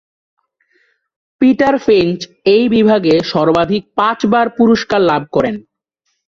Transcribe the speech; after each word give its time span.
Peter 1.41 1.75
Finch 1.77 2.19
এই 2.45 2.65
বিভাগে 2.69 3.15
সর্বাধিক 3.23 3.83
পাঁচবার 3.95 4.45
পুরস্কার 4.57 5.01
লাভ 5.01 5.23
করেন। 5.31 5.55